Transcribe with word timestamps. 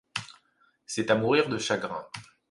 C’est 0.87 1.11
à 1.11 1.15
mourir 1.15 1.47
de 1.47 1.59
chagrin. 1.59 2.07